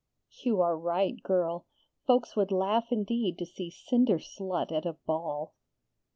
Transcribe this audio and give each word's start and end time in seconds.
'You 0.31 0.61
are 0.61 0.75
right, 0.75 1.21
girl. 1.21 1.67
Folks 2.07 2.35
would 2.35 2.51
laugh 2.51 2.87
indeed 2.91 3.37
to 3.37 3.45
see 3.45 3.69
Cinder 3.69 4.17
slut 4.17 4.71
at 4.71 4.87
a 4.87 4.93
ball!' 4.93 5.53